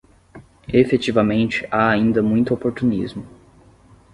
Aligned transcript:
Efetivamente, 0.73 1.67
há 1.69 1.89
ainda 1.89 2.23
muito 2.23 2.55
oportunismo 2.55 3.23